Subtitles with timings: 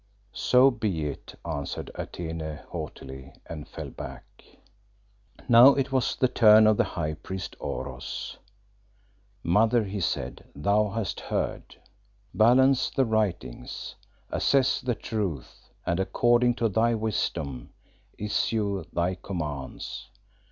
[0.33, 4.23] "So be it," answered Atene haughtily and fell back.
[5.47, 8.35] Now it was the turn of the high priest Oros.
[9.43, 11.75] "Mother," he said, "thou hast heard.
[12.33, 13.93] Balance the writings,
[14.31, 17.69] assess the truth, and according to thy wisdom,
[18.17, 20.09] issue thy commands.